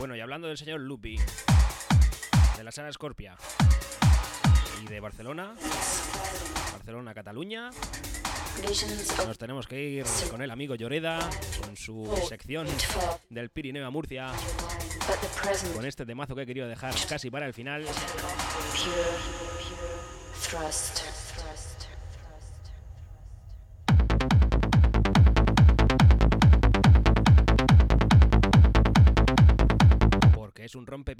Bueno, 0.04 0.16
y 0.16 0.20
hablando 0.20 0.48
del 0.48 0.58
señor 0.58 0.80
Lupi, 0.80 1.16
de 2.58 2.62
la 2.62 2.70
sala 2.70 2.92
Scorpia 2.92 3.38
y 4.82 4.86
de 4.86 5.00
Barcelona, 5.00 5.54
Barcelona, 6.74 7.14
Cataluña, 7.14 7.70
nos 9.26 9.38
tenemos 9.38 9.66
que 9.66 9.80
ir 9.80 10.04
con 10.30 10.42
el 10.42 10.50
amigo 10.50 10.74
Lloreda, 10.74 11.18
con 11.62 11.74
su 11.74 12.04
sección 12.28 12.66
del 13.30 13.48
Pirineo 13.48 13.86
a 13.86 13.90
Murcia, 13.90 14.30
con 15.74 15.86
este 15.86 16.04
temazo 16.04 16.34
que 16.34 16.42
he 16.42 16.46
querido 16.46 16.68
dejar 16.68 16.94
casi 17.08 17.30
para 17.30 17.46
el 17.46 17.54
final. 17.54 17.86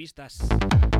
Es 0.05 0.94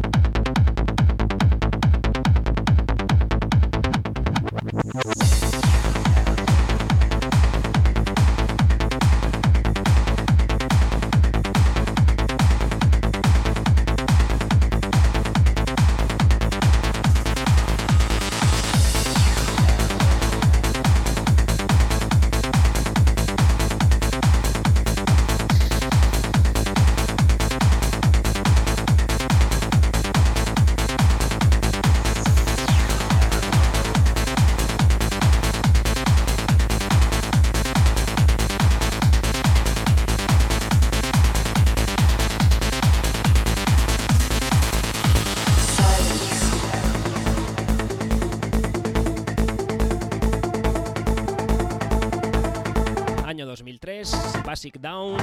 2003, 54.75 54.81
Basic 54.81 54.81
Down. 54.81 55.17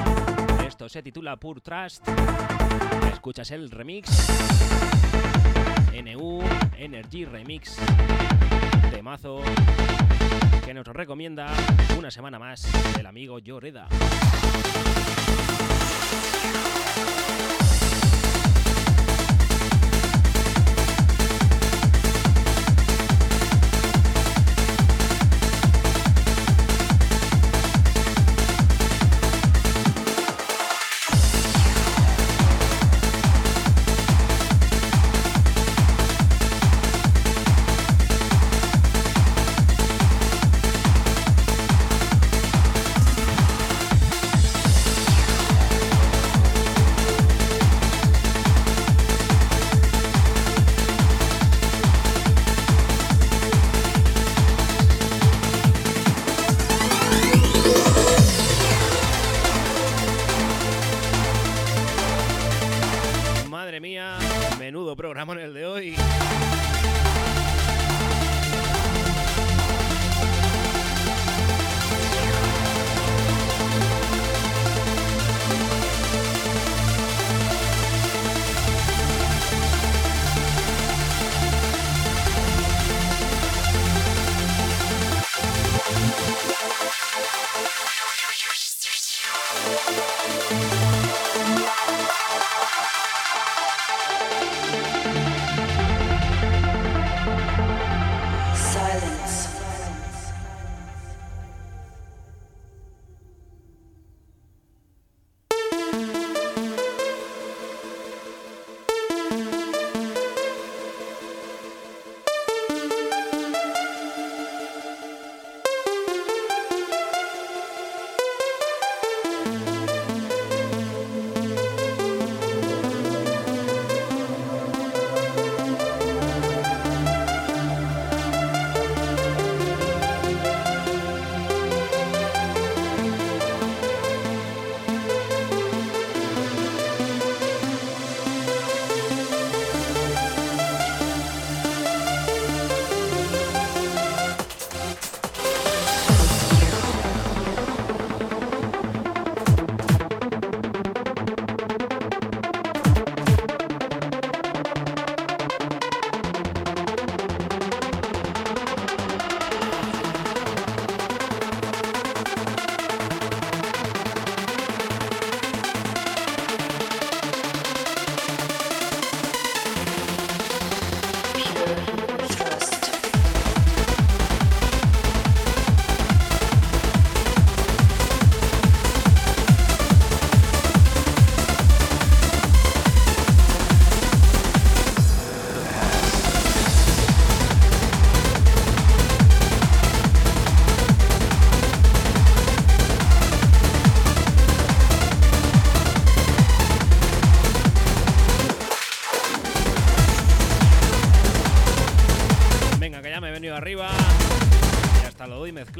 Esto 0.65 0.89
se 0.89 1.01
titula 1.01 1.37
Pure 1.37 1.61
Trust. 1.61 2.07
Escuchas 3.11 3.51
el 3.51 3.69
remix. 3.71 4.09
NU 6.03 6.41
Energy 6.77 7.25
Remix. 7.25 7.77
Temazo 8.91 9.41
que 10.65 10.73
nos 10.73 10.87
recomienda 10.87 11.47
una 11.97 12.11
semana 12.11 12.39
más 12.39 12.67
el 12.97 13.05
amigo 13.05 13.39
Lloreda. 13.39 13.87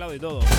Y 0.02 0.08
mezclado 0.08 0.16
y 0.16 0.20
todo. 0.20 0.51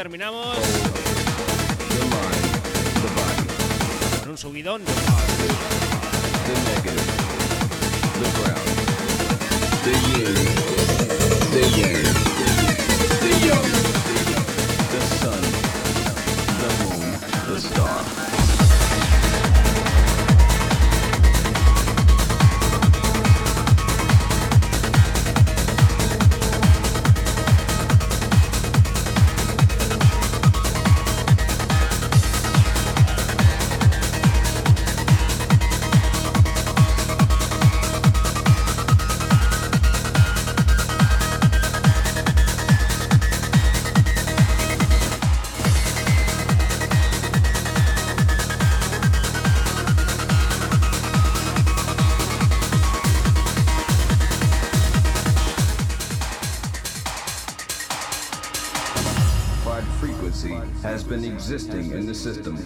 Terminamos. 0.00 0.56
Un 4.26 4.38
subidón. 4.38 4.80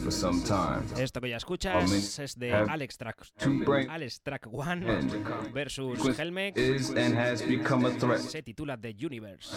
Esto 0.06 1.20
que 1.20 1.28
ya 1.30 1.36
escuchas 1.36 2.18
es 2.18 2.38
de 2.38 2.52
Have 2.52 2.70
Alex 2.70 2.96
Track, 2.98 3.26
two 3.38 3.64
brain 3.64 3.88
Alex 3.88 4.20
Track 4.22 4.46
One 4.50 4.84
and 4.88 5.10
versus 5.52 5.98
frequency 5.98 6.22
Helmex. 6.22 6.56
is 6.58 6.90
and 6.90 7.14
has 7.14 7.42
become 7.42 7.86
a 7.86 7.90
threat. 7.90 8.20
Se 8.20 8.42
titula 8.42 8.76
The 8.76 8.92
Universe. 8.92 9.48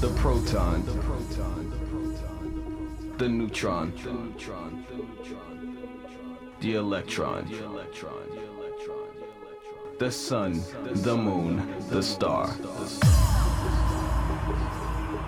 The 0.00 0.08
proton, 0.20 0.84
the 3.18 3.28
neutron, 3.28 3.92
the 6.60 6.74
electron, 6.74 7.44
the 9.98 10.10
sun, 10.10 10.62
the 11.02 11.16
moon, 11.16 11.62
the 11.90 12.02
star. 12.02 12.48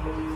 Bueno, 0.02 0.31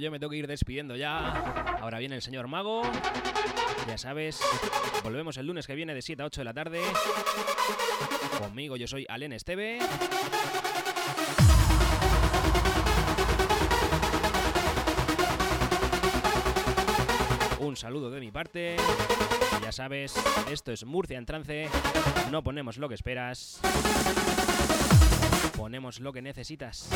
yo 0.00 0.10
me 0.10 0.18
tengo 0.18 0.30
que 0.30 0.36
ir 0.36 0.46
despidiendo 0.46 0.96
ya. 0.96 1.78
Ahora 1.80 1.98
viene 1.98 2.16
el 2.16 2.22
señor 2.22 2.48
Mago. 2.48 2.82
Ya 3.86 3.98
sabes, 3.98 4.40
volvemos 5.02 5.36
el 5.36 5.46
lunes 5.46 5.66
que 5.66 5.74
viene 5.74 5.94
de 5.94 6.02
7 6.02 6.22
a 6.22 6.26
8 6.26 6.40
de 6.40 6.44
la 6.44 6.54
tarde. 6.54 6.80
Conmigo 8.38 8.76
yo 8.76 8.86
soy 8.86 9.06
Alen 9.08 9.32
Esteve. 9.32 9.78
Un 17.58 17.76
saludo 17.76 18.10
de 18.10 18.20
mi 18.20 18.30
parte. 18.30 18.76
Ya 19.62 19.72
sabes, 19.72 20.14
esto 20.50 20.72
es 20.72 20.84
Murcia 20.84 21.18
en 21.18 21.26
trance. 21.26 21.68
No 22.30 22.42
ponemos 22.42 22.78
lo 22.78 22.88
que 22.88 22.94
esperas. 22.94 23.60
Ponemos 25.56 26.00
lo 26.00 26.12
que 26.12 26.22
necesitas. 26.22 26.88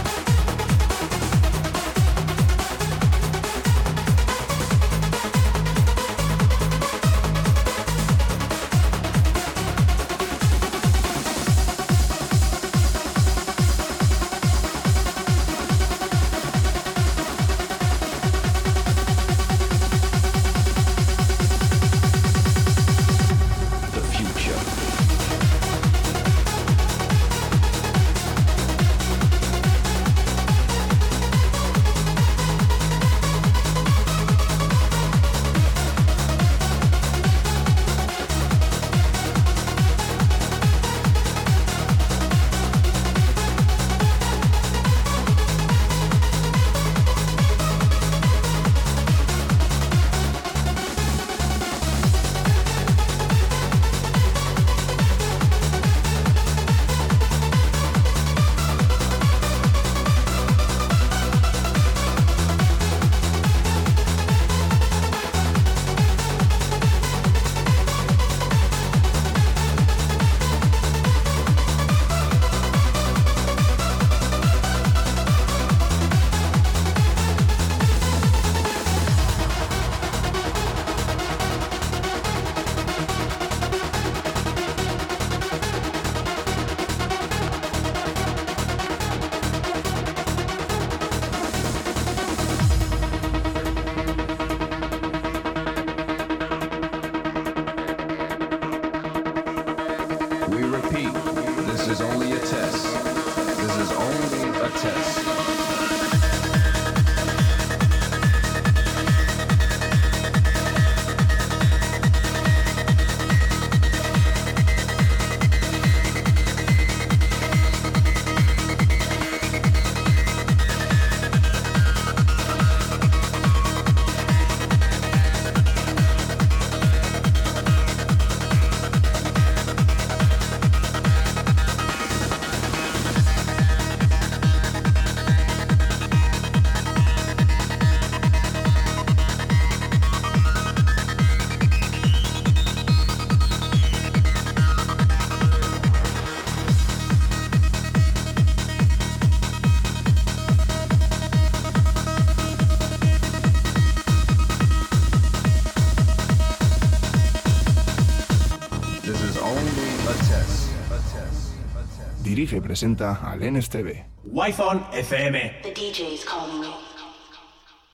Y 162.52 162.60
presenta 162.60 163.20
al 163.22 163.40
NSTV. 163.40 164.04
Wi-Fi 164.24 164.86
FM. 164.92 165.60
The 165.62 165.72
DJ 165.72 166.14
is 166.14 166.24
calling 166.24 166.62
you. 166.62 166.83